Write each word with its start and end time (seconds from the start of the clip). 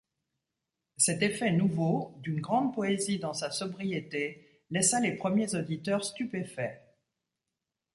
Cet 0.97 1.21
effet 1.21 1.51
nouveau, 1.51 2.15
d'une 2.23 2.41
grande 2.41 2.73
poésie 2.73 3.19
dans 3.19 3.35
sa 3.35 3.51
sobriété, 3.51 4.63
laissa 4.71 4.99
les 4.99 5.13
premiers 5.15 5.53
auditeurs 5.53 6.03
stupéfaits. 6.03 6.81